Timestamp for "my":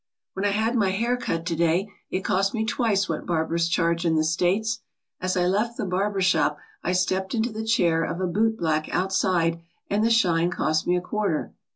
0.75-0.89